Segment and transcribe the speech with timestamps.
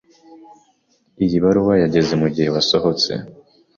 [1.23, 3.11] Iyi baruwa yageze mugihe wasohotse.